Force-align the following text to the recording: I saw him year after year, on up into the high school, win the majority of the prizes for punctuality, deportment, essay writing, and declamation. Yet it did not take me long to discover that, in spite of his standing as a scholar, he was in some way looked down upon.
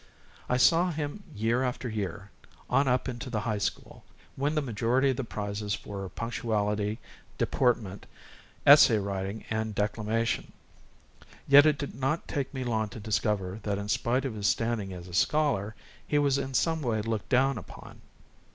I 0.49 0.57
saw 0.57 0.89
him 0.89 1.21
year 1.35 1.61
after 1.61 1.87
year, 1.87 2.31
on 2.71 2.87
up 2.87 3.07
into 3.07 3.29
the 3.29 3.41
high 3.41 3.59
school, 3.59 4.03
win 4.35 4.55
the 4.55 4.61
majority 4.63 5.11
of 5.11 5.17
the 5.17 5.23
prizes 5.23 5.75
for 5.75 6.09
punctuality, 6.09 6.97
deportment, 7.37 8.07
essay 8.65 8.97
writing, 8.97 9.45
and 9.51 9.75
declamation. 9.75 10.53
Yet 11.47 11.67
it 11.67 11.77
did 11.77 11.93
not 11.93 12.27
take 12.27 12.51
me 12.51 12.63
long 12.63 12.89
to 12.89 12.99
discover 12.99 13.59
that, 13.61 13.77
in 13.77 13.89
spite 13.89 14.25
of 14.25 14.33
his 14.33 14.47
standing 14.47 14.91
as 14.91 15.07
a 15.07 15.13
scholar, 15.13 15.75
he 16.07 16.17
was 16.17 16.39
in 16.39 16.55
some 16.55 16.81
way 16.81 17.03
looked 17.03 17.29
down 17.29 17.59
upon. 17.59 18.01